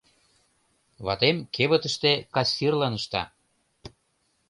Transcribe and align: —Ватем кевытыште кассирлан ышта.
—Ватем 1.05 1.37
кевытыште 1.55 2.11
кассирлан 2.33 2.93
ышта. 2.99 3.23